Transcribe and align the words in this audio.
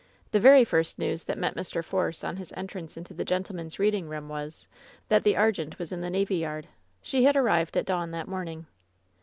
The 0.31 0.39
very 0.39 0.65
first 0.65 0.97
news 0.97 1.25
that 1.25 1.37
met 1.37 1.53
Mr. 1.53 1.85
Force 1.85 2.23
on 2.23 2.37
his 2.37 2.51
ea* 2.51 2.55
WHEN 2.55 2.63
SHADOWS 2.63 2.63
DIE 2.63 2.63
75 2.63 2.71
trance 2.71 2.97
into 2.97 3.13
the 3.13 3.23
gentlemen's 3.25 3.77
reading 3.77 4.09
room 4.09 4.29
was, 4.29 4.67
that 5.09 5.23
the 5.23 5.35
Argente 5.35 5.77
was 5.77 5.91
in 5.91 6.01
the 6.01 6.09
navy 6.09 6.37
yard. 6.37 6.67
She 7.03 7.25
had 7.25 7.35
arrived 7.35 7.77
at 7.77 7.85
dawn 7.85 8.09
that 8.09 8.27
morning. 8.27 8.65